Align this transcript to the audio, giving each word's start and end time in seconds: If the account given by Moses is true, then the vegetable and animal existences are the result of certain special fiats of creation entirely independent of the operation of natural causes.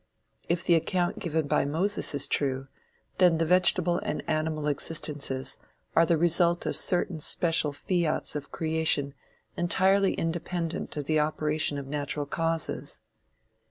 If 0.49 0.63
the 0.63 0.73
account 0.73 1.19
given 1.19 1.45
by 1.45 1.63
Moses 1.63 2.15
is 2.15 2.25
true, 2.25 2.67
then 3.19 3.37
the 3.37 3.45
vegetable 3.45 3.99
and 3.99 4.27
animal 4.27 4.67
existences 4.67 5.59
are 5.95 6.07
the 6.07 6.17
result 6.17 6.65
of 6.65 6.75
certain 6.75 7.19
special 7.19 7.71
fiats 7.71 8.35
of 8.35 8.51
creation 8.51 9.13
entirely 9.55 10.13
independent 10.15 10.97
of 10.97 11.05
the 11.05 11.19
operation 11.19 11.77
of 11.77 11.85
natural 11.85 12.25
causes. 12.25 13.01